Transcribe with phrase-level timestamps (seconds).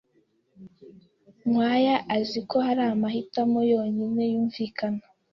[1.47, 5.01] Nkwaya azi ko hari amahitamo yonyine yumvikana.